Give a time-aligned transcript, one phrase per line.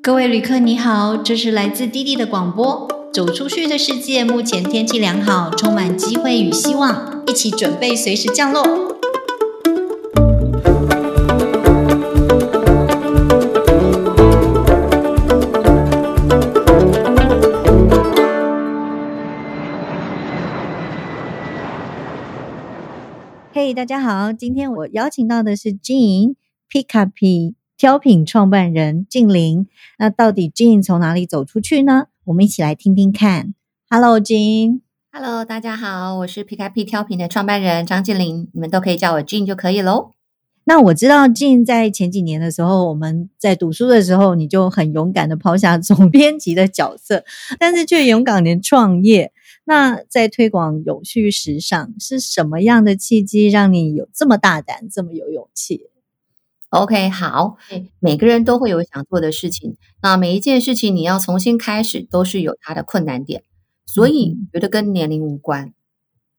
[0.00, 2.88] 各位旅客，你好，这是来自滴滴的广播。
[3.12, 8.62] 走出去的世界，目前天气良好，充满机会与希望，一起准备随时降落。
[23.52, 26.36] 嘿，大家好，今天我邀请到的是 Jean
[26.70, 27.10] Pickup
[27.78, 29.68] 挑品创办人静玲。
[30.00, 32.06] 那到底 Jean 从哪里走出去呢？
[32.24, 33.54] 我们一起来听听看。
[33.88, 34.80] Hello，Jean。
[35.12, 40.10] Hello，大家好，我是 PKP 挑品的创办人张静玲，你们都可以叫我 Jean 就可以喽。
[40.64, 47.24] 那我知道 Jean 在前几年的时候，我们在读书的时候，你就很勇敢的抛下总编辑的角色，
[47.60, 49.32] 但是却勇敢的创业。
[49.66, 55.82] 那在推广有序时尚，是什么样的契机让你有这么大胆、这么有勇气？
[56.70, 57.56] OK，好，
[57.98, 63.42] 每个人都会有想做的事情，那每一件事情你要重新开始，都是有它的困难点，
[63.86, 65.72] 所以觉得跟年龄无关。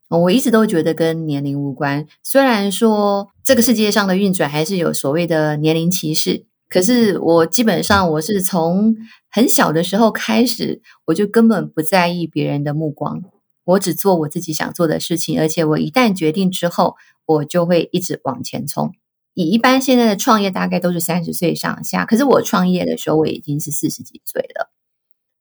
[0.07, 8.95] 我一直都觉得跟年龄无关，虽然说这个世界上的运转还是有所谓的年龄歧视，可是我基本上我是从
[9.31, 13.23] 很小的时候开始，我就根本不在意别人的目光，
[13.65, 16.95] 我只做我自己想做的事情，而且我一旦决定之后，
[17.25, 18.93] 我就会一直往前冲。
[19.33, 24.71] 以一般现在的创业大概都是三十岁上下，可是我创业的时候我已经是四十几岁了。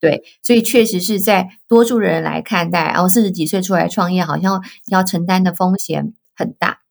[0.00, 6.82] 对，所以确实是在多数人来看待，然后四十几岁出来创业，好像要承担的风险很大。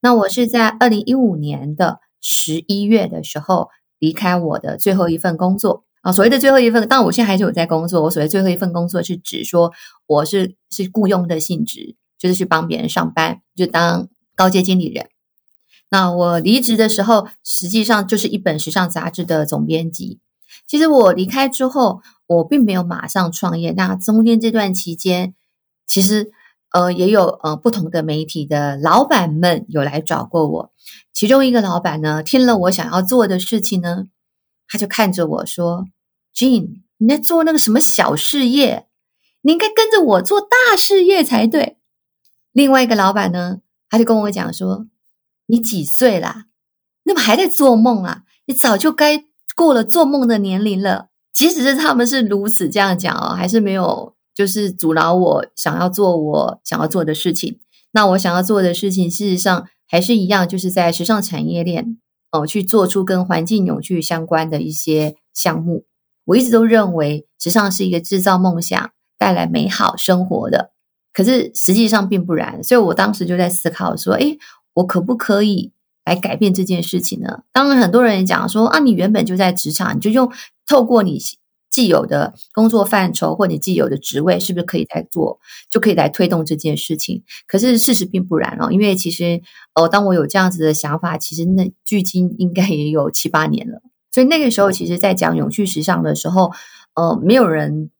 [0.00, 6.12] 那我是在二零一五年的十一月的时候离开我的最后一份工作啊。
[6.12, 8.02] 所谓的最后一份，当然我现在还是有在工作。
[8.02, 9.72] 我所谓最后一份工作是指说
[10.06, 15.08] 我是是雇佣的性质，就是去帮别人上班，就当高阶经理人。
[15.92, 20.20] 那我离职的时候，实际上就是一本时尚杂志的总编辑。
[20.66, 23.72] 其实我离开之后，我并没有马上创业。
[23.72, 25.34] 那中间这段期间，
[25.86, 26.32] 其实
[26.70, 30.72] 呃也有呃不同的媒体的老板们有来找过我。
[31.12, 34.06] 其中一个老板呢，听了我想要做的事情呢，
[34.66, 35.84] 他就看着我说
[36.34, 38.86] ：“Jean，你在做那个什么小事业？
[39.42, 41.76] 你应该跟着我做大事业才对。”
[42.52, 43.58] 另外一个老板呢，
[43.90, 44.86] 他就跟我讲说
[45.52, 46.46] ：“你几岁啦？
[47.04, 48.22] 那么还在做梦啊？
[48.46, 49.24] 你早就该。”
[49.54, 57.60] 过了做梦的年龄了，即使是他们是如此这样讲哦，还是没有就是阻挠我想要做我想要做的事情。
[57.92, 61.98] 那我想要做的事情，事实上还是一样，就是在时尚产业链
[62.30, 65.84] 哦，去做出跟环境永续相关的一些项目。
[66.24, 70.70] 我一直都认为，时尚是一个制造梦想、带来美好生活的，
[71.12, 72.64] 可是实际上并不然。
[72.64, 74.38] 所以我当时就在思考说，诶，
[74.74, 75.72] 我可不可以？
[76.04, 77.44] 来改变这件事情呢？
[77.52, 80.32] 当然，很多人讲说啊，你原本就在职场，你就用
[80.66, 81.16] 透过你
[81.70, 85.38] 既有的工作范畴或你既有的职位，是不是可以来做，
[85.70, 87.22] 就可以来推动这件事情？
[87.46, 89.42] 可是事实并不然哦，因为其实
[89.74, 93.80] 呃，当我有这样子的想法，其实那距今应该也有七八年了。
[94.10, 96.50] 所以那个时候，其实在讲永续时尚的时候，
[96.96, 97.92] 呃，没有人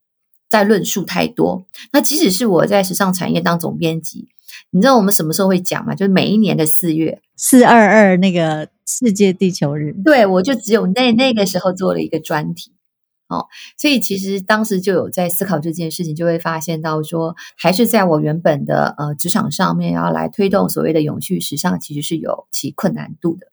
[0.50, 1.66] 在论述太多。
[1.93, 4.27] 那即使是我在时尚产业当总编辑。
[4.71, 5.95] 你知道我们什么时候会讲吗？
[5.95, 12.73] 就是每一年的四月四二二那个世界地球日，对我就只有那那个时候做了一个专题
[13.29, 13.47] 哦，
[13.79, 23.47] 所以其实当时就有在思考这件事情，就会发现到说，还是在我原本的呃职场上面要来推动所谓的永续时尚，其实是有其困难度的。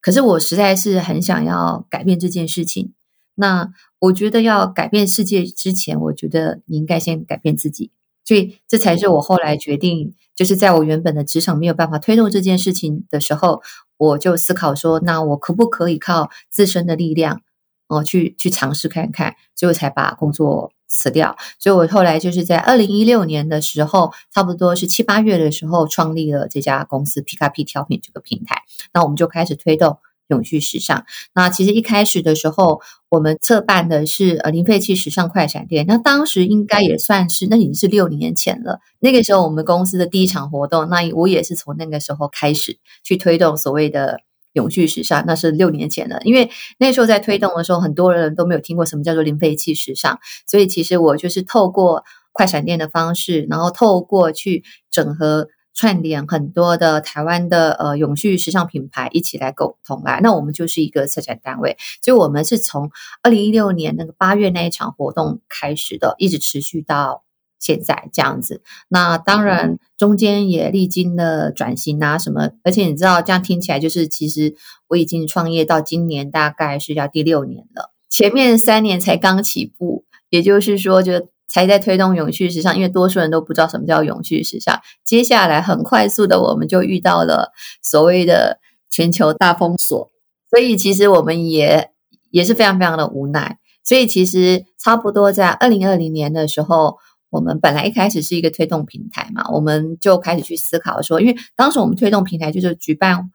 [0.00, 2.92] 可是我实在是很想要改变这件事情。
[3.34, 7.90] 那我觉得要改变世界之前，我觉得你应该先改变自己。
[8.24, 13.60] 所以这才是我后来决定，就是在我原本的职场没有办法推动这件事情的时候，
[13.96, 17.42] 我就思考说，那我可不可以靠自身的力量，
[17.88, 21.36] 哦，去去尝试看看，最后才把工作辞掉。
[21.58, 28.62] 所以我后来就是在二零一六年的时候，差不多是七八月的时候，创立了这家公司 PKP 挑品这个平台。
[28.94, 29.98] 那我们就开始推动。
[30.28, 31.04] 永续时尚。
[31.34, 35.84] 那其实一开始的时候，我们策办的是呃零废弃时尚快闪店。
[35.86, 38.80] 那当时应该也算是，那已经是六年前了。
[39.00, 44.20] 那个时候我们公司的第一场活动，那我也是从那个时候开始去推动所谓的
[44.52, 45.24] 永续时尚。
[45.26, 55.48] 那是六年前了，因为那时候在推动的时候，很多人都没有听过什么叫做零废弃时尚，所以其实我就是透过快闪店的方式，然后透过去整合。
[55.78, 62.90] 串联很多的台湾的呃永续时尚品牌一起来共同来，那我们就是一个策展单位，所以我们是从
[63.22, 67.22] 二零一六年那个八月那一场活动开始的，一直持续到
[67.60, 68.60] 现在这样子。
[68.88, 74.56] 那当然中间也历经了转型啊什么，而且你知道这样听起来就是其实
[74.88, 77.94] 我已经创业到今年大概是要第六年了。
[78.10, 84.80] 前面三年才刚起步，也就是说，就才在推动永续时尚，因为多数人都不知道什么叫永续时尚。
[85.04, 87.52] 接下来很快速的，我们就遇到了
[87.82, 88.60] 所谓的
[88.90, 90.10] 全球大封锁，
[90.50, 91.90] 所以其实我们也
[92.30, 93.58] 也是非常非常的无奈。
[93.82, 96.98] 所以其实差不多在二零二零年的时候，
[97.30, 103.30] 我们本来一开始是一个推动平台嘛，我们就开始去思考说，因为当时我们推动平台就是举办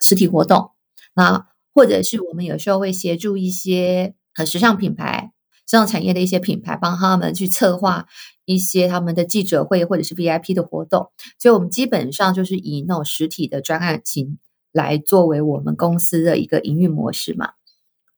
[0.00, 0.72] 实体活动，
[1.14, 5.30] 那或者是我们有时候会协助一些呃时尚品牌。
[5.66, 8.06] 时尚产业的一些品牌，帮他们去策划
[8.44, 14.38] 一些他们的记者会或者是 VIP 的活动，所以我们基本上就是以那种实体的专案型
[14.72, 17.52] 来作为我们公司的一个营运模式嘛。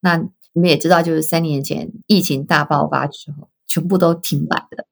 [0.00, 4.86] 那你们也知道，就是三年前疫情大爆发之后，全部都停摆了。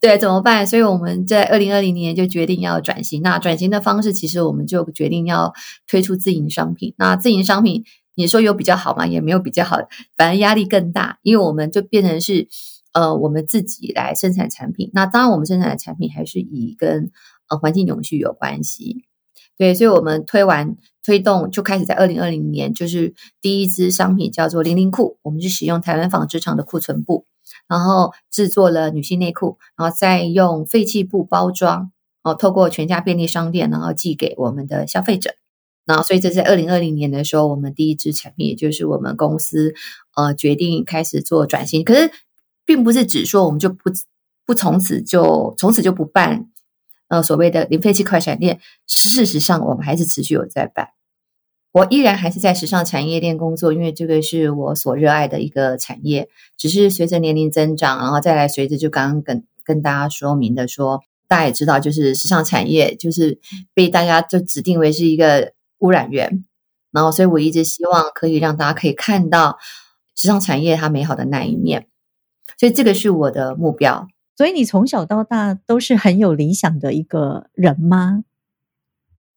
[0.00, 0.64] 对，怎么办？
[0.64, 3.20] 所以我们在二零二零年就决定要转型。
[3.22, 5.52] 那转型的方式，其实我们就决定要
[5.88, 6.94] 推出自营商品。
[6.96, 7.84] 那自营商品。
[8.20, 9.06] 你说有比较好吗？
[9.06, 9.78] 也没有比较好，
[10.16, 12.46] 反而压力更大，因为我们就变成是
[12.92, 14.90] 呃，我们自己来生产产品。
[14.92, 17.10] 那当然，我们生产的产品还是以跟
[17.48, 19.04] 呃环境永续有关系。
[19.56, 27.26] 对，所以我们推完推动就开始在二零二零年，就是第一支商品叫做零零裤，我们是使用台湾纺织厂的库存布，
[27.68, 31.90] 然后制作了女性内裤，然后再用废弃布包装，
[32.22, 35.32] 哦，透过全家便利商店，然后寄给我们的消费者。
[35.86, 39.74] 那所以这在二零二零年的时候，我们第一支产品，也就是我们公司
[40.14, 41.82] 呃决定开始做转型。
[41.82, 42.12] 可是，
[42.64, 43.90] 并不是只说我们就不
[44.46, 46.48] 不从此就从此就不办
[47.08, 48.60] 呃所谓的零废弃快闪店。
[48.86, 50.90] 事实上，我们还是持续有在办。
[51.72, 56.28] 我依然还是在时尚产业链工作，因为这个是我所热爱的一个产业。
[56.56, 63.40] 只是随着年龄增长，然后再来随着就刚刚跟跟大家说明的说，大家也知道，就是时尚产业就是
[63.74, 65.52] 被大家就指定为是一个。
[65.80, 66.44] 污染源，
[66.90, 69.58] 然后，所以我一直希望可以让大家可以看到
[70.16, 71.88] 时尚产业它美好的那一面，
[72.58, 74.08] 所以这个是我的目标。
[74.36, 78.24] 所以你从小到大都是很有理想的一个人吗？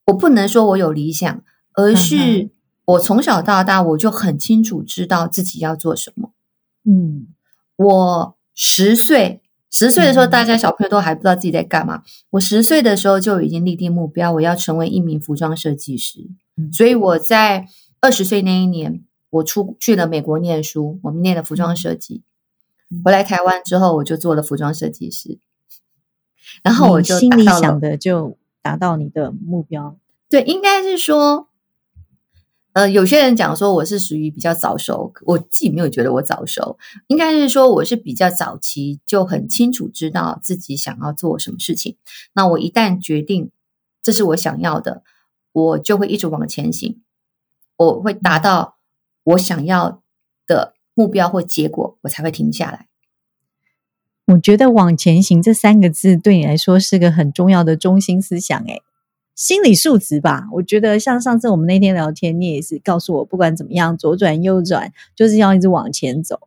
[0.08, 1.44] 我不能说我有理想，
[1.74, 2.50] 而是
[2.86, 6.32] 我从小到大我就很清楚知道自己要做什么。
[6.86, 7.28] 嗯，
[7.76, 9.43] 我十岁。
[9.74, 12.04] 十岁的时候，大家小朋友都还不知道自己在干嘛。
[12.30, 16.30] 我十岁的时候就已经立定目标，我要成为一名服装设计师。
[16.72, 17.66] 所以我在
[18.00, 22.22] 二十岁那一年，我出去了美国念书，我们念了服装设计。
[23.04, 25.40] 回来台湾之后，我就做了服装设计师。
[26.62, 29.98] 然后我就心里想的就达到你的目标。
[30.30, 31.50] 对，应该是说。
[32.74, 36.78] 呃，有些人讲说我是属于比较早熟，我自己没有觉得我早熟，
[37.08, 41.98] 应该是说我是比较早期就很清楚知道自己想要做什么事情。
[42.34, 43.52] 那我一旦决定
[44.02, 45.04] 这是我想要的，
[45.52, 47.00] 我就会一直往前行，
[47.78, 48.78] 我会达到
[49.24, 50.02] 我想要
[50.48, 52.88] 的目标或结果，我才会停下来。
[54.26, 58.82] 我觉得“往前行”这三个字对你来说是个很重要的中心思想，诶
[59.36, 66.40] 心理素质吧，我觉得像上次我们那天聊天，你也是告诉我，不管怎么样，左转右转，就是要一直往前走。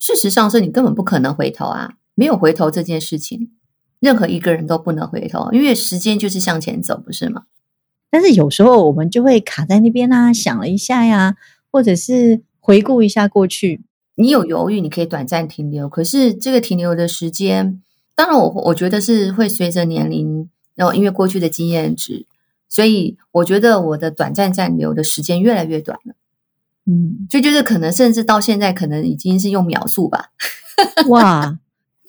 [0.00, 3.52] 事实上是你根本不可能回头啊，没有回头这件事情，
[4.00, 7.44] 任何一个人都不能回头，因为时间就是向前走，不是吗？
[8.10, 11.36] 但是有时候我们就会卡在那边啊，想了一下呀，
[11.70, 13.82] 或者是回顾一下过去，
[14.16, 17.80] 你有犹豫，你可以短暂停留，可是这个停留的时间，
[18.16, 20.50] 当然我我觉得是会随着年龄。
[20.76, 22.26] 然后，因为过去的经验值，
[22.68, 26.14] 所以我觉得我的短暂暂留的时间越来越短了。
[26.84, 30.30] 嗯，所以就是可能甚至到现在，可能已经是用秒速吧。
[31.08, 31.58] 哇，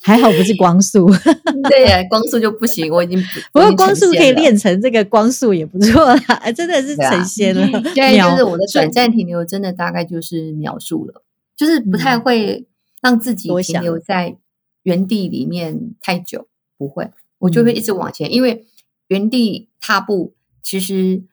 [0.04, 1.10] 还好不是光速。
[1.68, 3.20] 对，光速就不行，我已经
[3.52, 7.66] 不过光速可以练成这个光速也不错啦，真的是成仙了。
[7.96, 11.24] 现在就是我的短暂停留，真的大概就是秒数了，
[11.56, 12.68] 就是不太会
[13.02, 14.38] 让自己停留在
[14.84, 16.48] 原地里面太久，
[16.78, 17.10] 不会。
[17.40, 18.66] 我就会一直往前，因为
[19.08, 21.24] 原地踏步，其实，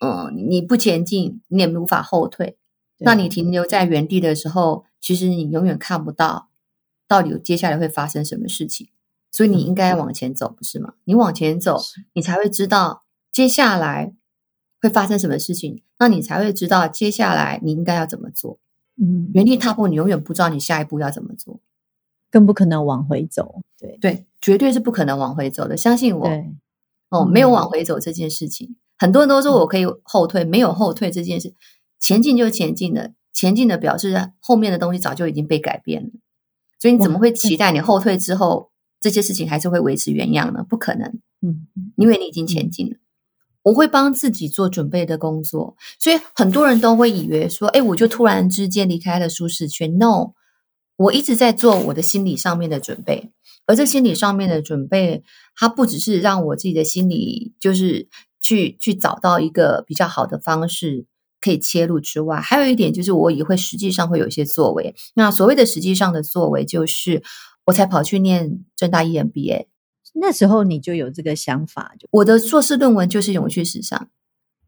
[0.00, 2.56] 嗯，你不前进，你也无法后退。
[2.98, 6.48] 那你停留在原地的时候，其实你永远看不到
[7.06, 8.88] 到底接下来会发生什么事情。
[9.30, 10.94] 所以你应该往前走，不是吗？
[11.04, 11.80] 你往前走，
[12.12, 14.14] 你才会知道接下来
[14.80, 15.82] 会发生什么事情。
[15.98, 18.58] 那你才会知道接下来你应该要怎么做。
[18.96, 21.60] 嗯，原地踏步，你永远不知道你下一步要怎么做。
[22.30, 25.74] 更不可能往回走，对对，绝对是不可能往回走的。
[25.74, 26.28] 相信我，
[27.08, 28.76] 哦，没有往回走这件事情。
[28.98, 31.54] 很多人都说我可以后退，没有后退这件事，
[31.98, 36.10] 前进就前进的，前进的表示后面的东西早就已经被改变了。
[36.78, 38.70] 所以你怎么会期待你后退之后
[39.00, 40.62] 这些事情还是会维持原样呢？
[40.68, 41.08] 不可能，
[41.40, 42.96] 嗯，因为你已经前进了。
[43.62, 49.96] 我会帮自己做准备的工作，所以很多人都会以为说，哎，我就突然之间离开了舒适圈。
[49.96, 50.32] No，
[50.96, 53.32] 我一直在做我的心理上面的准备，
[53.66, 55.22] 而这心理上面的准备，
[55.56, 58.08] 它不只是让我自己的心理就是
[58.40, 61.06] 去去找到一个比较好的方式
[61.40, 64.94] 可以切入之外，还有一点就是我也会实际上会有一些作为。
[65.14, 67.22] 那所谓的实际上的作为，就是
[67.66, 69.66] 我才跑去念正大 EMBA。
[70.14, 74.08] 那时候你就有这个想法，我的硕士论文就是永续时尚。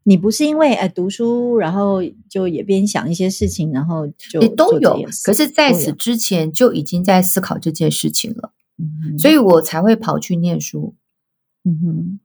[0.03, 4.97] 你不是因为呃读书，然后就也边想一些事情，然后就也都有。
[5.23, 8.53] 可是在此之前就已经在思考这件事情了，
[9.17, 10.95] 所以我才会跑去念书。
[11.63, 12.19] 嗯哼，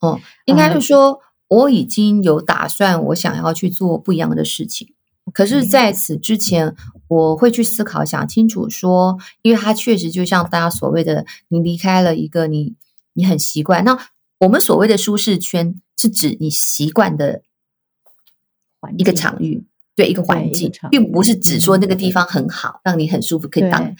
[0.00, 4.92] 哦，应该是说我已经有打算，我想要去做不一样的事情。
[5.32, 6.76] 可是在此之前，
[7.08, 12.76] 我会去思考、想清楚，说，因为它确实就像大家所谓的，你离开了一个你
[13.14, 13.84] 你很习惯。
[13.84, 13.98] 那
[14.38, 17.42] 我们所谓的舒适圈，是指你习惯的
[18.96, 19.64] 一个场域，
[19.96, 23.96] 对一个环境，并不是指说那个地方很好，让你很舒服，可以当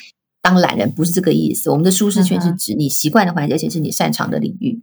[0.47, 1.71] 当懒人，不是这个意思。
[1.71, 4.81] 我们的舒适圈是指你习惯的环境，而且是你擅长的领域。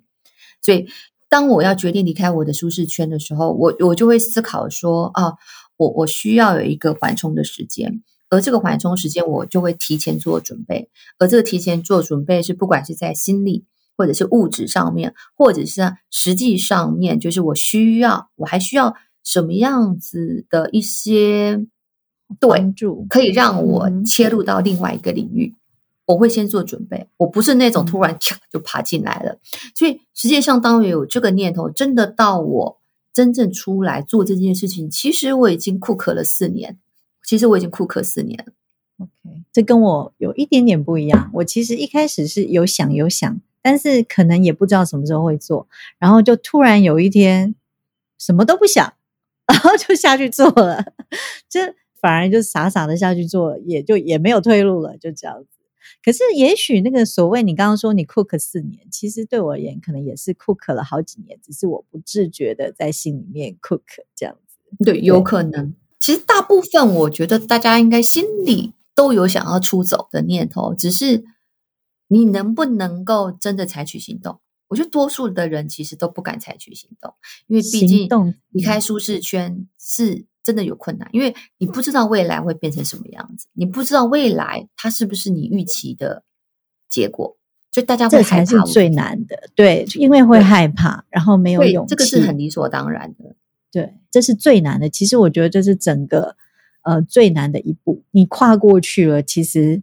[0.61, 0.87] 所以，
[1.29, 5.35] 当我要决定离开我的舒适圈的时候，我我就会思考说，啊。
[5.75, 13.65] 我我需要有一个缓冲的时间，而这个缓冲时间我就会提前做准备，而这个提前做准备是不管是在心理
[13.97, 18.93] 或者是物质上面，或者是实际上面，就是我需要我还需要
[19.23, 21.65] 什么样子的一些
[22.39, 25.55] 关注，可以让我切入到另外一个领域，
[26.05, 28.17] 我会先做准备，我不是那种突然
[28.51, 29.37] 就爬进来了，
[29.75, 32.79] 所以实际上当我有这个念头，真的到我。
[33.15, 36.79] 真正出来做这件事情，其实我已经库克了四年。
[37.23, 38.51] 其实我已经库克四年了。
[38.97, 41.29] OK，这跟我有一点点不一样。
[41.33, 45.67] 我其实一开始是有想有想，但是可能也不知道什么时候会做，
[45.99, 47.53] 然后就突然有一天
[48.17, 48.95] 什么都不想，
[49.45, 50.83] 然后就下去做了。
[51.47, 55.47] 这反而就傻傻的下去做，也就也没有退路了，就这样子。
[56.03, 63.79] 可是，也许那个所谓你刚刚说你 cook 四年，其实对我而言，可能也是 cook 了好几年，只是我不自觉的在心里面 cook
[64.13, 64.83] 这样子。
[64.83, 65.73] 对，有可能。
[65.97, 71.23] 其实大部分我觉得大家应该心里都有想要出走的念头，只是
[72.09, 74.41] 你能不能够真的采取行动？
[74.67, 77.13] 我觉得多数的人其实都不敢采取行动，
[77.47, 78.09] 因为毕竟
[78.49, 80.25] 离开舒适圈是。
[80.43, 86.23] 真的有困难，因为你不知道未来会变成什么样子，你不知道未来它是不是你预期的
[86.89, 87.37] 结果，
[87.71, 89.49] 所以大家这才是最难的。
[89.55, 93.35] 对，因为会害怕，然后没有勇气，这个是很理所当然的。
[93.71, 94.89] 对，这是最难的。
[94.89, 96.35] 其实我觉得这是整个
[96.81, 98.03] 呃最难的一步。
[98.11, 99.81] 你跨过去了，其实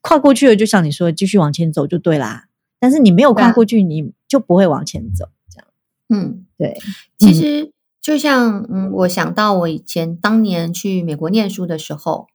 [0.00, 2.48] 跨过去了，就像你说，继续往前走就对啦。
[2.80, 5.28] 但是你没有跨过去，你就不会往前走。
[5.50, 5.68] 这样，
[6.08, 6.80] 嗯，对，
[7.18, 7.72] 其实。
[8.08, 12.26] 就像嗯，我想到我以前当年去美国念书的时候，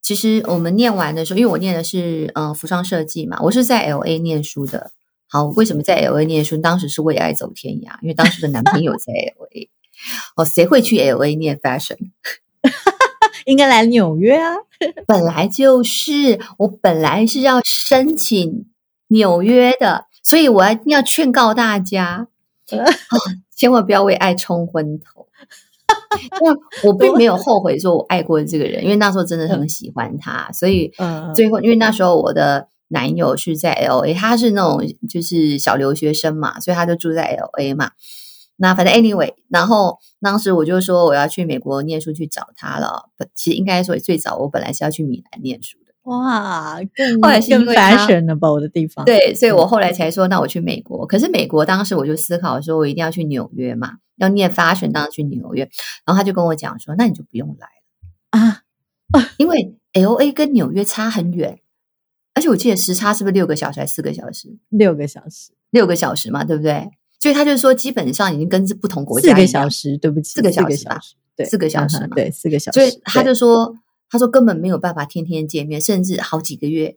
[0.00, 4.92] 其实我们念完的时候，因为我念的是呃服装设计嘛，我是在 L A 念书的。
[5.26, 6.56] 好，为什么在 L A 念书？
[6.58, 9.68] 当时是为爱走天涯，因为当时的男朋友在 L A。
[10.36, 11.96] 哦，谁会去 L A 念 fashion？
[13.44, 14.54] 应该来纽约啊！
[15.04, 18.66] 本来就是，我本来是要申请
[19.08, 22.28] 纽约的，所以我一定要劝告大家。
[23.58, 25.26] 千万不要为爱冲昏头。
[26.40, 26.54] 那
[26.88, 30.92] 我并没有后悔说我爱过这个人，因为那时候真的很喜欢他，所以
[31.34, 37.90] 最后因为那时候我的男友是在 L A，他是那种就是小留学生嘛，所以他就住在 L A 嘛。
[38.56, 43.10] 那反正 anyway，然后当时我就说我要去美国念书去找他了。
[43.34, 45.78] 其实应该说最早我本来是要去米兰念书。
[46.08, 51.06] 哇，更后来是更 fashionable 的地方，对，所以我后来才说，那我去美国。
[51.06, 55.68] 可是美国当时我就思考说，我一定要去纽约嘛，要念 fashion，当然去纽约。
[56.06, 58.62] 然后他就跟我讲说，那你就不用来了啊，
[59.36, 61.58] 因为 L A 跟纽约差很远，
[62.32, 64.56] 而且我记得时差是不是六个小时还是四个小时？
[64.70, 66.88] 六个小时，六个小时嘛，对不对？
[67.20, 70.98] 所以他就说，基本上已经跟不同国家四个小时，对不起，四个小时吧，
[71.36, 72.80] 对，四个小时嘛，对，四个小时。
[72.80, 73.76] 所以他就说。
[74.10, 76.96] 他说根本没有办法天天见面，甚至好几个月。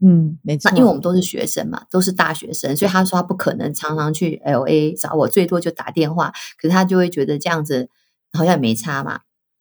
[0.00, 0.70] 嗯，没错。
[0.70, 6.32] 那因为我们都是学生嘛，都是大学生，所以他说他不可能常常去 L A 找我，最多就打电话。
[6.58, 7.88] 可是他就会觉得这样子
[8.32, 9.20] 好像也没差嘛，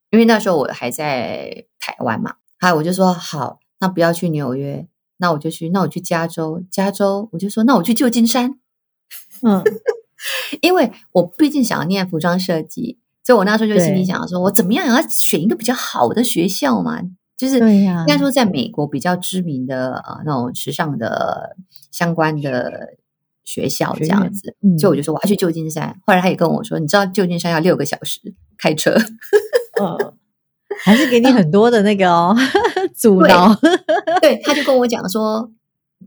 [0.10, 2.36] 因为那时候我还在台湾嘛。
[2.68, 4.88] 有我就说好，那不要去纽约，
[5.18, 8.60] 那我就去，那我去加州，加州我就说那我去旧金山。
[9.44, 9.64] 嗯，
[10.62, 13.00] 因为我毕竟想要念服装设计。
[13.24, 17.02] 所以，我那时候就心里想说，我怎么样也要选一个比较好的学校嘛，
[17.38, 21.56] 就是应该说，在美国比较知名的呃那种时尚的
[21.92, 22.96] 相关的
[23.44, 25.96] 学校这样子，嗯所以我就说我要去旧金山。
[26.06, 28.20] 后来他也跟我说，你知道旧金山要六个小时
[28.58, 28.92] 开车，
[29.82, 30.14] 嗯，
[30.84, 32.36] 还是给你很多的那个哦
[32.96, 33.54] 阻挠。
[34.22, 35.50] 对， 他就跟我讲说，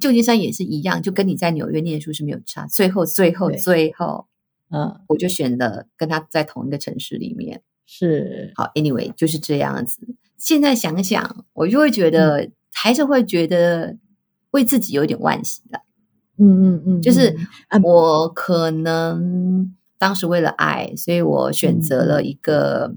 [0.01, 2.67] 旧金山也是一样，就跟你在纽约念书是没有差。
[2.67, 4.27] 最后，最后，最后，
[4.71, 7.63] 嗯，我就选了跟他在同一个城市里面。
[7.87, 9.99] 是，好，anyway 就是这样子。
[10.37, 13.97] 现在想想，我就会觉嗯得，还是会觉得
[14.51, 15.81] 为自己有点惋惜的。
[16.39, 17.35] 嗯嗯嗯，就是
[17.83, 22.95] 我可能当时为了爱，所以我选择嗯了一个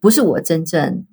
[0.00, 1.04] 不是我真正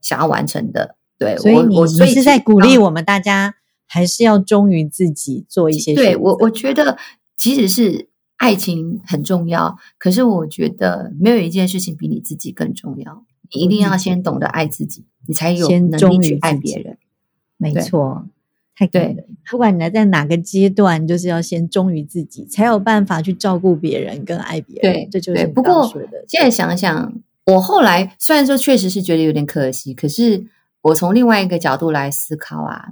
[0.00, 0.96] 想要完成的。
[1.18, 2.90] 对所以你我我所以你是在鼓励我。
[2.90, 3.54] 们大家
[3.86, 6.98] 还是要忠于自己，做一些对我，我觉得
[7.36, 8.08] 即使是
[8.40, 13.26] 爱情很重要，可是我觉得没有一件事情比你自己更重要。
[13.52, 16.96] 你一定要先懂得爱自己，你才有先能力去爱别人。
[17.58, 18.26] 对没错，
[18.74, 19.24] 太感对了。
[19.50, 24.90] 不管你在哪个阶段，就是要先忠于自己，才有办法去照顾别人跟爱别人。
[24.94, 25.86] 对这就是不过。
[26.26, 27.12] 现在想想，
[27.44, 30.46] 我后来虽然说确实是觉得有点可惜，可是
[30.80, 32.88] 我从另外一个角度来思考啊，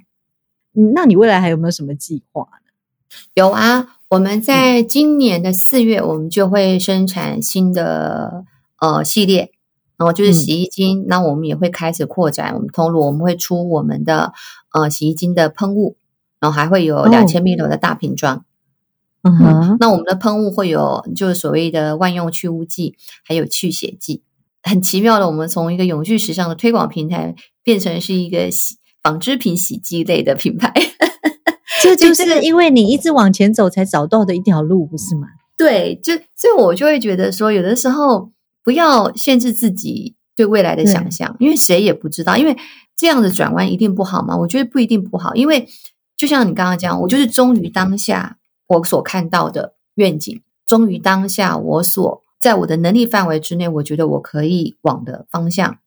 [0.75, 2.71] 嗯那你未来还有没有什么计划呢？
[3.33, 8.45] 有啊，我们嗯在今年的四月，我们就会生产新的
[8.81, 9.51] 呃系列，
[9.99, 11.05] 然后就是嗯洗衣精。
[11.07, 14.33] 那我们也会开始扩展我们通路，我们会出我们的
[14.73, 15.97] 呃洗衣精的喷雾，
[16.41, 18.45] 然后还会有哦两千 ml 的大瓶装。
[19.23, 24.23] 嗯哼，那我们的喷雾会有就是所谓的万用去污剂，还有去血剂。
[24.63, 30.73] 很奇妙的，我们从一个永续时尚的推广平台，变成是一个洗纺织品洗剂类的品牌。
[31.83, 35.29] 这就是因为你一直往前走才找到的一条路，不是吗？
[35.57, 38.31] 对，就所以我就会觉得说，有的时候
[38.63, 42.57] 不要限制自己对未来的想象，因为谁也不知道，因为
[42.97, 44.37] 这样的转弯一定不好吗？
[44.37, 45.69] 我觉得不一定不好，因为
[46.17, 55.79] 就像你刚刚讲，我就是忠于当下我所看到的愿景，忠于当下我所在我的能力范围之内，我觉得我可以往的方向，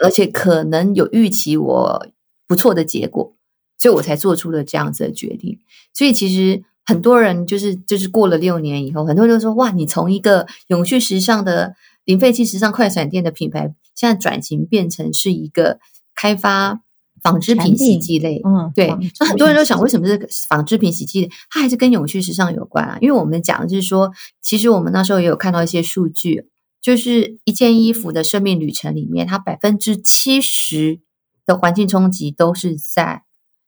[0.00, 2.06] 而且可能有预期我
[2.48, 3.34] 不错的结果，
[3.82, 5.58] 所以我才做出了这样子的决定。
[5.92, 15.80] 所以其实很多人就是就是过了六年以后，很多人就说哇，你从一个永续时尚的零废弃时尚快闪店的品牌，现在转型变成是一个
[16.14, 16.80] 开发
[17.22, 18.40] 纺织品洗剂类。
[18.44, 22.98] 嗯，对那很多人都想，品为什么这个纺织品洗剂它还是跟永续时尚有关啊？
[23.00, 26.46] 因为我们讲的是说，其实我们那时候也有看到一些数据，
[26.80, 31.00] 就是一件衣服的生命旅程里面，它百分之七十
[31.46, 33.22] 的环境冲击都是在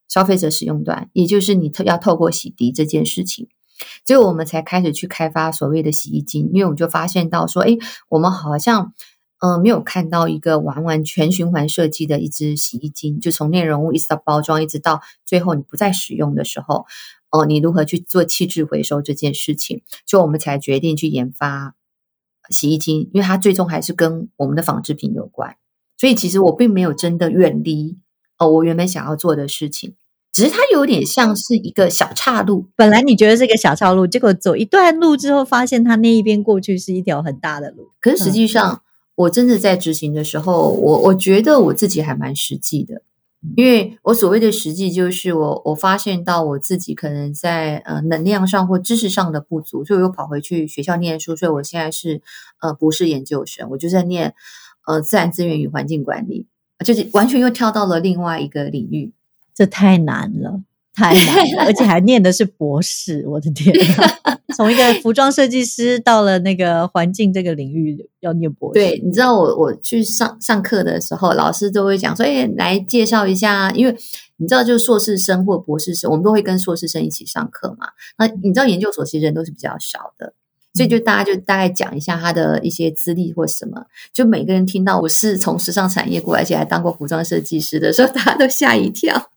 [0.09, 3.49] 消费者使用端，也就是你特要透过洗涤这件事情。
[4.07, 7.77] 所以我们才开始去开发所谓的洗衣精，因为我们就发现到说，哎，
[8.09, 8.93] 我们好像
[9.41, 16.87] 嗯、没有看到一个完完全循环设计的一支洗衣精，就从内容物一直到包装，一直到最后你不再使用的时候，
[17.31, 21.75] 哦、你如何去做气质回收这件事情，所以我们才决定去研发
[22.49, 25.57] 洗衣精，因为它最终还是跟我们的纺织品有关。
[25.99, 27.99] 所以其实我并没有真的远离
[28.39, 29.95] 哦，我原本想要做的事情，
[30.33, 32.67] 只是它有点像是一个小岔路。
[32.75, 37.91] 本来你觉得是个小岔路，结果走一段路之后，发现它那一边过去是一条很大的路。
[38.01, 38.83] 可是实际上，
[39.15, 43.03] 我真的在执行的时候，我我觉得我自己还蛮实际的，
[43.57, 52.21] 因为我所谓的实际，就是我我发现到我自己可能在呃能量上或知识上的不足，所以我又跑回去学校念书，所以我现在是
[52.61, 54.35] 呃博士研究生，我就在念
[54.87, 56.49] 呃自然资源与环境管理，
[56.85, 59.13] 就是完全又跳到了另外一个领域。
[59.55, 60.61] 这太难了，
[60.95, 63.75] 太难了， 而且还念的是博士，我的天
[64.25, 64.39] 啊！
[64.55, 73.97] 从一个服装设计师到了那个环境这个领域要念博士，对，你知道我我去上上课的时候，老师都会讲说，哎，来介绍一下，因为
[74.37, 77.89] 你知道，就是硕士生或博士生，我们都会跟硕士生一起上课嘛。
[78.19, 80.35] 那你知道研究所其实人都是比较少的，
[80.75, 83.87] 所以就大家就大概讲一下他的一些资历或什么。
[84.13, 89.31] 就每个人听到我是从时尚产业过来，而且还当过服装设计师的时候， 大家都吓一跳。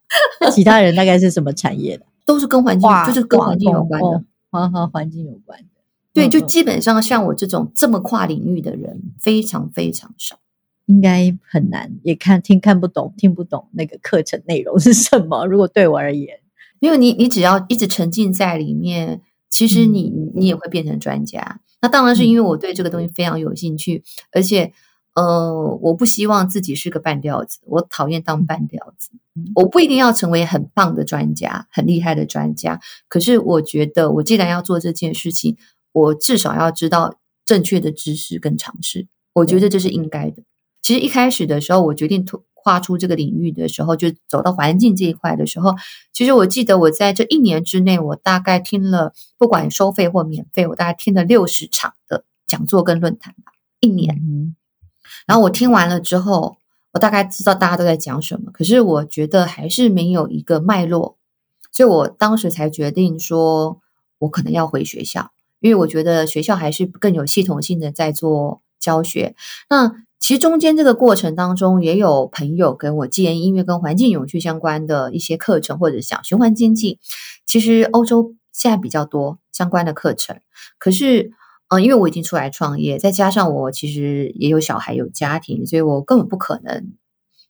[0.52, 2.06] 其他人大概是什么产业的？
[2.26, 4.24] 都是跟环境，就是跟环境有关的。
[4.50, 5.66] 环，和环境有关的。
[6.14, 10.40] 对，就基本上像我这种这么跨领域的人，非常非常少。
[10.88, 15.46] 应该很难，也看听看不懂，听不懂那个课程内容是什么。
[15.46, 16.40] 如果对我而言，
[16.80, 21.60] 因为你你只要一直沉浸在里面，其实你、嗯你也会变成专家。
[21.82, 24.74] 那当然是因为我对这个东西非常有兴趣，而且
[25.14, 29.10] 呃，我不希望自己是个半吊子，我讨厌当半吊子。
[29.36, 35.58] 嗯我不一定要成为很棒的专家、很厉害的专家，可是我觉得我既然要做这件事情，
[35.92, 40.42] 我至少要知道正确的知识跟常识，我觉得这是应该的。
[40.82, 42.26] 其实一开始的时候，我决定
[42.68, 45.74] 跨出这个领域的时候，就走到环境这一块的时候，
[46.12, 54.54] 其实我记得我在这一年之内，我大概听了不管收费或免费，我大概听了六十场的讲座跟论坛吧，一年。
[55.26, 56.58] 然后我听完了之后，
[56.92, 61.16] 我大概知道大家都在讲什么，可是我觉得还是没有一个脉络，
[61.72, 63.80] 所以我当时才决定说，
[64.18, 69.38] 我可能要回学校，因为我觉得学校还是更有系统性的在做教学。
[69.70, 77.00] 那其实中间这个过程当中，也有朋友跟我建议，音乐跟环境永续相关的一些课程，或者讲循环经济，
[77.46, 80.40] 其实欧洲现在比较多相关的课程。
[80.80, 81.32] 可是，
[81.70, 86.94] 嗯，因为我已经出来创业，再加上我其实也有小孩有家庭，所以我根本不可能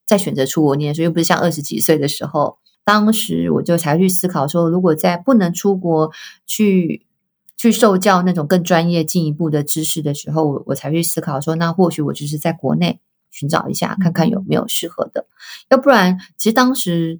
[0.05, 6.11] 再选择出国念书，又不是像二十几岁的时候，当时我就才去思考说，如果在不能出国
[6.45, 7.06] 去。
[7.57, 15.25] 去受教那种更专业、进一步的知识的时候，我我才去思考说，那或许我就是在国内寻找一下，看看有没有适合的。
[15.69, 17.19] 要不然，其实当时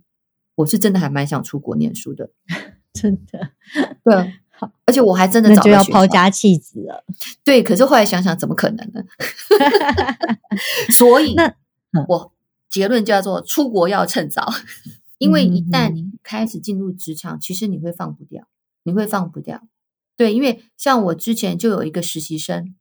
[0.56, 2.30] 我是真的还蛮想出国念书的，
[2.94, 3.50] 真的。
[4.06, 4.34] 对，
[4.86, 7.04] 而且我还真的就要抛家弃子了。
[7.44, 9.04] 对，可是后来想想，怎么可能呢？
[10.94, 11.54] 所以，那
[12.08, 12.32] 我
[12.70, 14.52] 结论叫做出国要趁早，
[15.18, 18.48] 因为一旦你开始进入职场，其实你会放不掉，
[18.84, 19.62] 你会放不掉。
[20.18, 22.76] 对，因为像我之前就有一个实习生，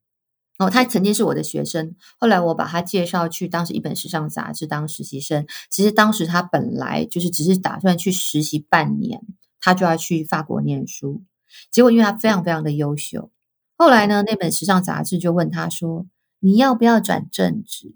[0.58, 5.46] 哦，他曾经是我的学生，后来我把他介绍去当时一本时尚杂志当实习生。
[5.70, 9.20] 其实当时他本来就是只是打算去实习半年，
[9.60, 11.22] 他就要去法国念书。
[11.70, 13.30] 结果因为他非常非常的优秀，
[13.76, 16.06] 后来呢，那本时尚杂志就问他说
[16.40, 17.94] ：“你要不要转正职？”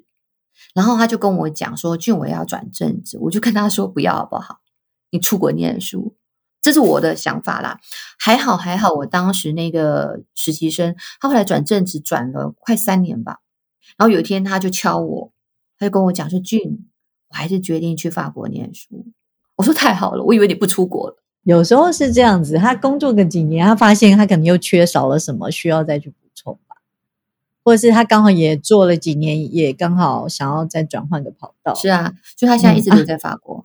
[0.74, 4.61] 然后他就跟我讲说：“俊，伟要转正职。”我就跟他说：“不要好不好？
[5.11, 6.14] 你出国念书。”
[6.62, 7.79] 这是我的想法啦，
[8.18, 13.38] 还好还好，我当时那个实习生，他后来转正职转了快三年吧，
[13.96, 15.33] 然后有一天他就敲我，
[15.79, 16.87] 他就跟我讲说：“俊，
[17.29, 19.07] 我还是决定去法国念书。”
[19.57, 26.77] 我说：“太好了，我以为你不出国了。”有时候是这样子，他工作个几年，他发现他可能又缺少了什么，需要再去补充吧，
[27.64, 31.75] 或者是他刚好也做了几年，也刚好想要再转换个跑道。
[31.75, 33.64] 是啊，所以他现在一直留在法国。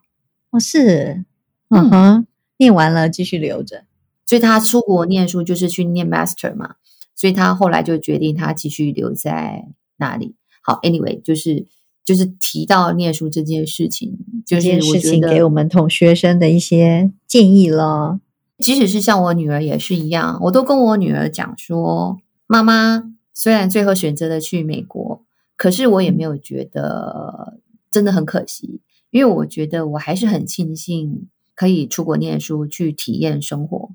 [0.52, 1.26] 哦，是，
[1.70, 2.28] 嗯哼。
[2.58, 3.84] 念完了，继续留着。
[4.26, 6.76] 所以他出国念书就是去念 master 嘛，
[7.16, 10.36] 所以他后来就决定他继续留在那里。
[10.62, 11.68] 好，anyway，就是
[12.04, 18.20] 就是提到念书这件事情，这件事情给我们同学生的一些建议了。
[18.58, 25.24] 即使是像我女儿也是一样，我都跟我女儿讲说：“妈妈虽然最后选择了去美国，
[25.56, 27.60] 可是我也没有觉得
[27.92, 28.80] 真的很可惜，
[29.12, 33.90] 因为我觉得我还是很庆幸。”可以出国念书去体验生活，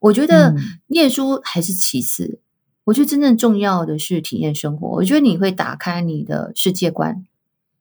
[0.00, 0.54] 我觉得
[0.88, 2.40] 念书还是其次。
[2.84, 4.88] 我觉得真正重要的是体验生活。
[4.88, 7.24] 我觉得你会打开你的世界观，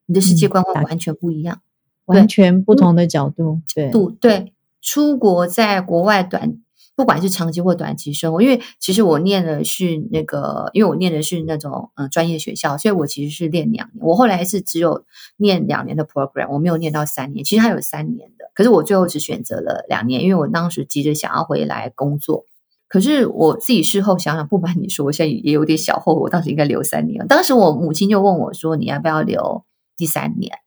[0.06, 1.62] 你的世界观会完全不一样，
[2.06, 3.62] 完全不同的角度。
[3.76, 3.92] 对，
[4.22, 6.58] 对，出国在国外短。
[6.96, 14.06] 不管是长期或短期生活，因为其实我念的是那个，因为我念的是那种嗯专业学校，所以我其实是练两年。
[14.06, 15.04] 我后来是只有
[15.38, 17.44] 念两年的 program，我没有念到三年。
[17.44, 22.46] 其实它有三年的，可是我最后只选择了两年，因为我当时急着想要回来工作。
[22.88, 27.28] 可是我自己事后想想，不瞒你说，我现在也有点小后悔，我当时应该留三年。
[27.28, 29.66] 当时我母亲就问我说：“你要不要留
[29.98, 30.60] 第三年？”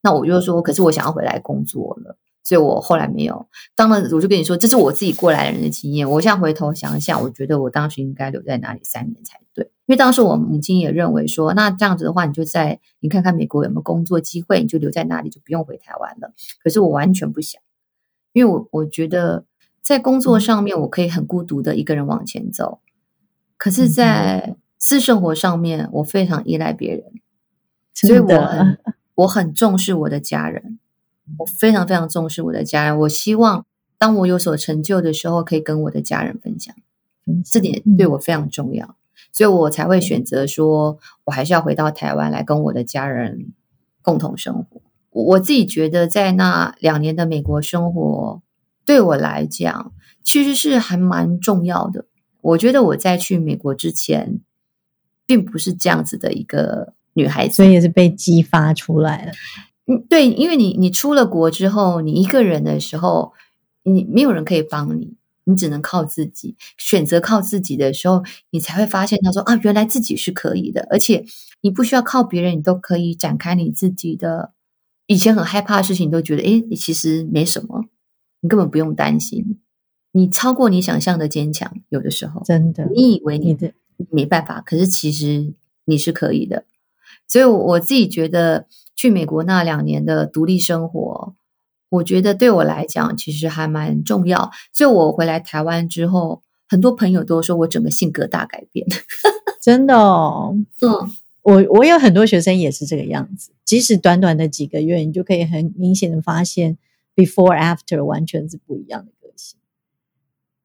[0.00, 2.16] 那我就说：“可是我想要回来工作了。”
[2.48, 6.10] 所以我后来没有当了，我就跟你说，这是我自己过来人的经验。
[6.10, 16.32] 我现在回头想想，我觉得我当时应该留在哪里三年才对，因为当时我母亲也认为说，那这样子的话，你就在你看看美国有没有工作机会，你就留在那里，就不用回台湾了。
[16.64, 17.60] 可是我完全不想，
[18.32, 19.44] 因为我我觉得
[19.82, 22.80] 在工作上面我可以很孤独的一个人往前走，
[23.58, 27.02] 可是，在私生活上面我非常依赖别人，
[27.92, 28.78] 所以我很
[29.16, 30.78] 我很重视我的家人。
[31.36, 33.66] 我非常非常重视我的家人，我希望
[33.98, 36.74] 当我有所成就的时候，可以跟我的家人分享，
[37.44, 38.96] 这点对我非常重要，
[39.32, 43.52] 所以我才会选择说，我还是要回到台湾来跟我的家人
[44.00, 44.80] 共同生活。
[45.10, 48.40] 我自己觉得，在那两年的美国生活，
[48.84, 52.04] 对我来讲其实是还蛮重要的。
[52.40, 54.38] 我觉得我在去美国之前，
[55.26, 59.32] 并不是这样子的一个女孩子，所以也是被激发出来了。
[59.90, 63.32] 嗯，对，因为你你出了国之后，你一个人的时候，
[63.84, 66.56] 你没有人可以帮你，你只能靠自己。
[66.76, 71.24] 选择靠自己的时候，你才会发现，他说啊，原来自己是可以的，而且
[71.62, 74.52] 你不需要靠别人，你都可以展开你自己的。
[75.06, 77.86] 以前很害怕的事情，都觉得哎，其实没什么，
[78.42, 79.58] 你根本不用担心。
[80.12, 83.72] 你超过你想象的坚强，有的时候真的，你以为你的
[84.10, 85.54] 没办法，可是其实
[85.86, 86.66] 你是可以的。
[87.26, 88.66] 所以我自己觉得。
[88.98, 91.32] 去美国那两年的独立生活，
[91.88, 94.50] 我觉得对我来讲其实还蛮重要。
[94.72, 98.84] 所以我回来台湾之后，很多朋友都说我整个性格大改变。
[99.62, 101.10] 真的哦，嗯，
[101.42, 106.76] 我我有很多学生也是这个样子，即使短短的几个月，你就可以很明显的发现
[107.14, 109.60] before after 完全是不一样的个性。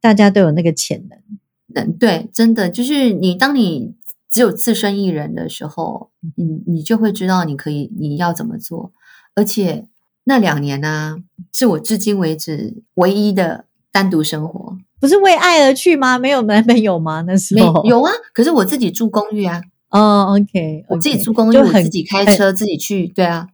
[0.01, 1.19] 大家都有那个潜能。
[1.67, 3.93] 能，对，真的就是你，当你
[4.33, 8.91] 只有自身一人的时候，你你就会知道你可以你要怎么做。
[9.35, 9.85] 而且
[10.23, 11.17] 那两年呢，
[11.51, 14.75] 是我至今为止唯一的单独生活。
[14.99, 16.17] 不是为爱而去吗？
[16.17, 17.21] 没有男朋友吗？
[17.27, 19.61] 那时候有啊，可是我自己住公寓啊。
[19.91, 23.49] 哦，OK，我自己住公寓，我自己开车自己去，对啊。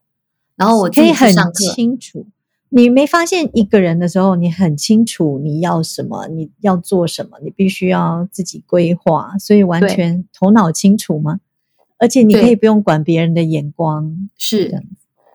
[0.55, 1.29] 然后我可以很
[1.73, 2.25] 清楚。
[2.69, 11.39] 你没发现一个人的时候，你很清楚你要什么，你要做什么，你必须要自己规划，所以完全头脑清楚吗？
[11.97, 14.83] 而且你可以不用管别人的眼光，是，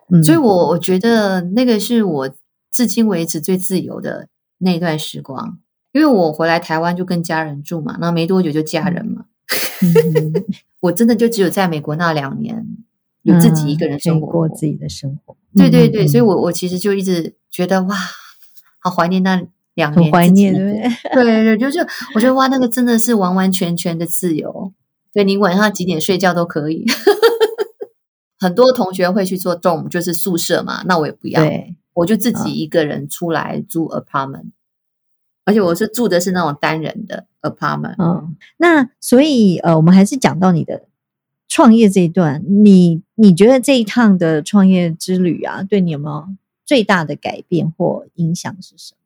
[0.09, 2.29] 嗯，所以我我觉得那个是我
[2.71, 5.59] 至今为止最自由的那段时光，
[5.91, 9.25] 因为我回来台湾就跟家人住嘛，那没多久就嫁人嘛，
[10.79, 12.65] 我真的就只有在美国那两年。
[13.25, 17.95] 有自己一个人生活过自己的生活，对对对，所以我我其实就一直觉得哇，
[18.77, 19.41] 好怀念那
[19.73, 21.79] 两年，怀念对对对，就是
[22.13, 24.71] 我觉得哇，那个真的是完完全全的自由，
[25.11, 26.85] 对你晚上几点睡觉都可以。
[28.37, 31.41] 很多同学会去做 dorm，就是宿舍嘛，那我也不要，
[31.95, 34.51] 我就自己一个人出来租 apartment，
[35.45, 37.95] 而且我是住的是那种单人的 apartment。
[37.97, 40.85] 嗯，那所以呃，我们还是讲到你的。
[41.47, 46.27] 创业这一段，你你觉得这一趟的创业之旅啊，对你有没有
[46.65, 48.97] 最大的改变或影响是什么？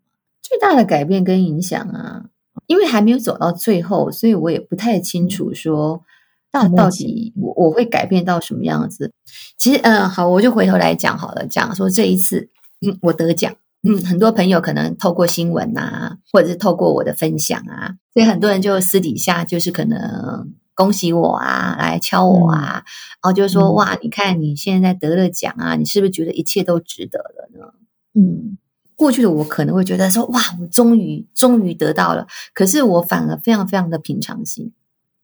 [0.41, 2.25] 最大的改变跟影响啊，
[2.65, 6.03] 因为还没有走到最后，所以我也不太清楚说
[6.51, 9.11] 到到底我我会改变到什么样子。
[9.57, 12.49] 其实，嗯，好，我就回头来讲好了，讲说这一次
[12.81, 20.53] 嗯我得奖，嗯，很多朋友可能透过新闻啊，或者是透过我的分享啊，所以很多人就私底下就是可能。
[20.79, 22.85] 恭喜我啊，来敲我啊，
[23.21, 27.73] 然后就说哇，你看你现在得了奖啊，你是不是觉得一切都值得了呢？
[28.13, 28.57] 嗯，
[28.95, 34.71] 过去的我可能会觉得说哇，我终于终于得到了，可是我反而非常非常的平常心，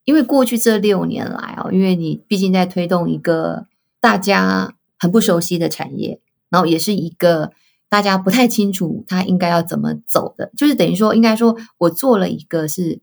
[0.03, 3.65] 因为过去这六年来哦，因为你毕竟在推动一个
[4.01, 7.53] 大家很不熟悉的产业，然后也是一个
[7.87, 12.99] 大家不太清楚他应该要怎么走的，就是等于说应该说我做了一个是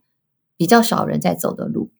[0.58, 1.90] 比较少人在走的路。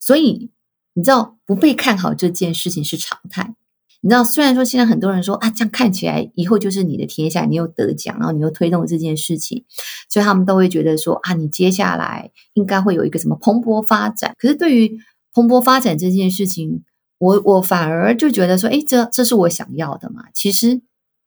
[0.00, 0.50] 所以
[0.94, 3.54] 你知道不被看好这件事情是常态。
[4.00, 9.64] 你知道，虽然说现在很多人说啊，这样看起来以后就是你的天下，你又得奖，然后你又推动这件事情，
[10.08, 14.34] 所以他们都会觉得说啊，你接下来应该会有一个什么蓬勃发展。
[14.38, 14.98] 可是对于
[15.34, 16.82] 蓬勃发展这件事情，
[17.18, 20.24] 我我反而就觉得说，哎，这这是我想要的嘛？
[20.32, 20.80] 其实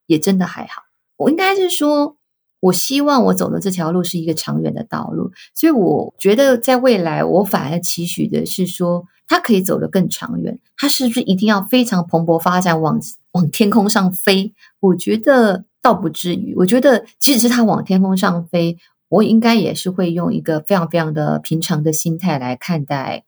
[0.07, 0.81] 也真的还好。
[1.17, 2.17] 我应该是说。
[2.63, 10.57] 我希望我走的这条路是一个长远的道路，所以我觉得在未来，我反而期许的是说，它可以走得更长远。
[10.77, 12.97] 它是不是一定要非常蓬勃发展，往
[13.33, 14.53] 往天空上飞？
[14.79, 16.55] 我觉得倒不至于。
[16.55, 18.77] 我觉得，即使是它往天空上飞，
[19.09, 23.25] 我应该也是会用一个非常非常的平常的心态来看待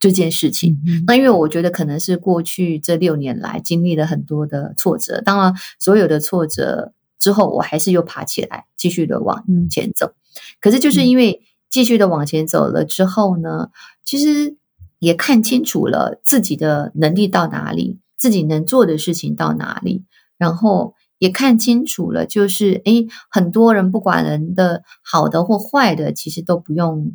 [0.00, 0.78] 这件事情。
[1.06, 6.94] 那因为我觉得，可能是过去这六年来经历了很多的挫折，当然所有的挫折。
[7.18, 10.12] 之后我还是又爬起来，继续的往前走。
[10.60, 13.70] 可是就是因为继续的往前走了之后呢，
[14.04, 14.56] 其实
[14.98, 20.04] 也看清楚了自己的能力到哪里，自己能做的事情到哪里，
[20.38, 27.12] 然后也看清楚了，就是诶，很多人不管人的好的或坏的，其实都不用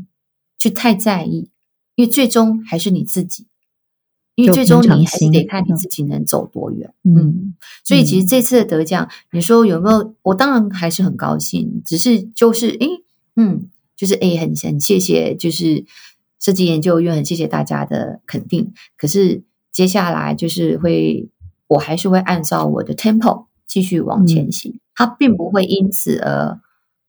[0.57, 1.49] 去太在意，
[1.95, 3.47] 因为最终还是你自己。
[4.35, 10.15] 因为最终你还是得看你自己能走多远，嗯，所以其实这次的得奖，你说有没有？
[10.23, 12.87] 我当然还是很高兴，只是就是诶，
[13.35, 15.85] 嗯，就是诶，很很谢谢，就是
[16.39, 18.73] 设计研究院很谢谢大家的肯定。
[18.97, 21.29] 可是接下来就是会，
[21.67, 26.59] 我还是会按照我的 tempo 继续往前行，它并不会因此而。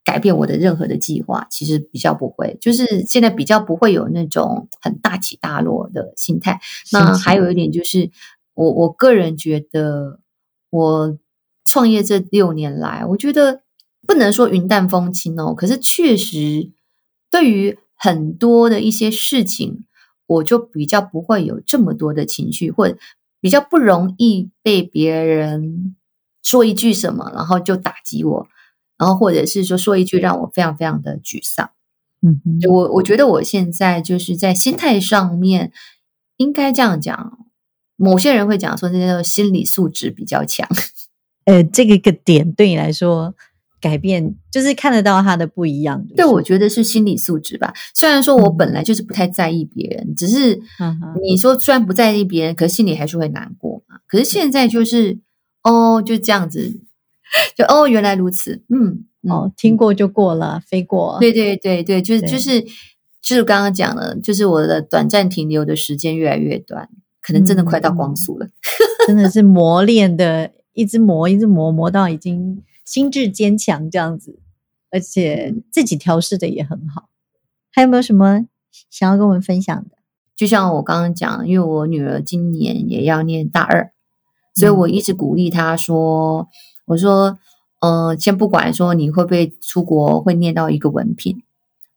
[0.05, 6.61] 改变我的任何的计划，其实比较不会，就是现在比较不会有那种很大起大落的心态。
[6.93, 8.11] 那还有一点就是，
[8.53, 10.21] 我我个人觉得，
[10.69, 11.19] 我
[11.65, 13.63] 创业这六年来，我觉得
[14.07, 16.71] 不能说云淡风轻哦，可是确实
[17.31, 19.87] 对于很多的一些事情，
[20.27, 22.99] 我就比较不会有这么多的情绪，或者
[23.41, 25.97] 比较不容易被别人
[26.43, 28.47] 说一句什么，然后就打击我。
[28.99, 31.71] 然后，或者是说说一句让我非常非常的沮丧，
[32.23, 35.73] 嗯，我我觉得我现在就是在心态上面
[36.37, 37.39] 应该这样讲，
[37.97, 40.69] 某些人会讲说，这叫心理素质比较强。
[41.45, 43.35] 呃，这个个点对你来说
[43.81, 46.07] 改变，就是看得到他的不一样。
[46.17, 47.75] 对，我觉得是心理素质吧。
[47.93, 50.59] 虽然说我本来就是不太在意别人，只是
[51.23, 53.99] 你说虽然不在意别人，可是心里还是会难过嘛。
[54.07, 55.19] 可是现在就是
[55.63, 56.81] 哦，就这样子，
[57.57, 61.19] 就哦，原来如此，嗯，哦，听过就过了，飞过。
[61.21, 66.89] 对对对对，就是就是就是刚刚讲了，就是我的短暂停留的时间越来越短，
[67.23, 68.49] 可能真的快到光速了，
[69.07, 70.53] 真的是磨练的。
[70.77, 74.41] 一直磨，一直磨，磨到已经心智坚强这样子，
[74.91, 77.09] 而且自己调试的也很好。
[77.73, 78.47] 还有没有什么
[78.91, 79.91] 想要跟我们分享的？
[80.35, 83.93] 就像我刚刚讲，因为我女儿今年也要念大二，
[84.57, 86.49] 所以我一直鼓励她说
[86.87, 87.39] ：“我说，
[87.81, 91.43] 呃，先不管说你会不会出国，会念到一个文凭，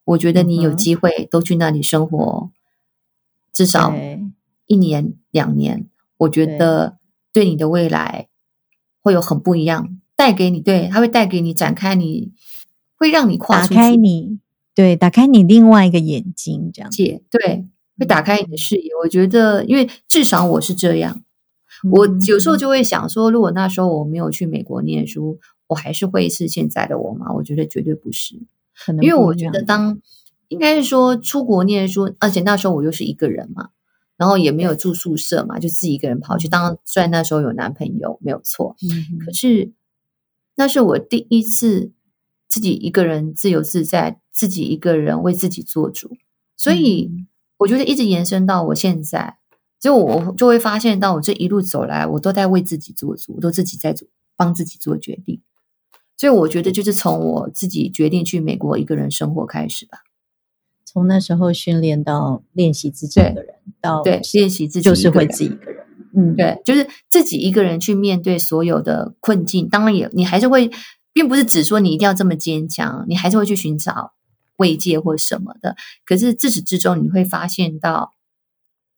[0.05, 2.51] 我觉得你有机会都去那里生活，
[3.51, 3.93] 至少
[4.65, 6.97] 一年两年，我觉得
[7.31, 8.27] 对你的未来。”
[8.99, 12.33] 会有很不一样，带给你，对，它会带给你展开，你
[12.97, 14.39] 会让你跨打开你，
[14.75, 16.91] 对，打开你另外一个眼睛，这样，
[17.31, 17.65] 对，
[17.97, 18.91] 会打开你的视野。
[19.01, 21.23] 我觉得，因为至少我是这样，
[21.91, 27.33] 我有时候就会想说，如果那时候我没有去美国念书，我还是会是现在的我吗？
[27.33, 28.35] 我觉得绝对不是，
[29.01, 29.99] 因为我觉得当
[30.47, 33.69] 应该是说出国念书，而且那时候我又是一个人嘛。
[34.17, 36.47] 然后也没有住宿舍嘛，就自己一个人跑去。
[36.47, 38.75] 当然，虽然那时候有男朋友，没有错，
[39.23, 39.71] 可是
[40.55, 41.91] 那是我第一次
[42.47, 46.17] 自己一个人自由自在，自己一个人为自己做主。
[46.55, 47.11] 所以
[47.57, 49.37] 我觉得一直延伸到我现在，
[49.79, 55.41] 就我就会发现到我这一路走来，我都在为自己做主，我都自己在做，帮自己做决定。
[56.17, 59.99] 所以我觉得就是从我自己决定去美国一个人生活开始吧。
[60.83, 65.85] 从那时候训练到练习自己一个人，到对练习自己就是会自己一个人，
[66.15, 69.69] 嗯，对，就是自己一个人去面对所有的困境。
[69.69, 70.71] 当然也，你还是会，
[71.13, 74.13] 并不是只说你一定要这么坚强，你还是会去寻找
[74.57, 75.75] 慰藉或什么的。
[76.03, 78.13] 可是自始至终，你会发现到，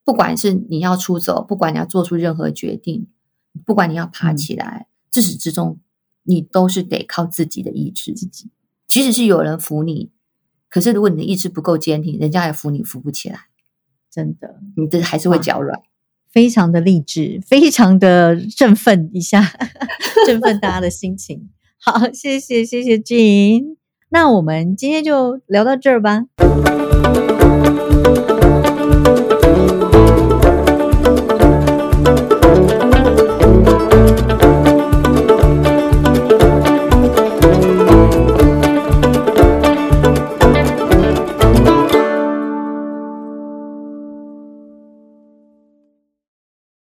[0.09, 3.05] 不管是你要出走，不管你要做出任何决定，
[3.63, 5.79] 不管你要爬起来，自始至终，
[6.23, 8.11] 你都是得靠自己的意志。
[8.15, 8.49] 自己，
[8.87, 10.09] 即使是有人扶你。
[10.67, 13.37] 可是，如果你的意志不够坚挺，人家也扶你扶不起来，
[14.11, 15.79] 真的，你的还是会脚软。
[16.31, 19.45] 非常的励志，非常的振奋一下，
[20.25, 21.51] 振奋大家的心情。
[21.79, 23.77] 好，谢谢谢谢君。
[24.09, 26.25] 那我们今天就聊到这儿吧。